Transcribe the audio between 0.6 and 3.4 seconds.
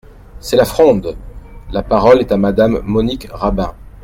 fronde! La parole est à Madame Monique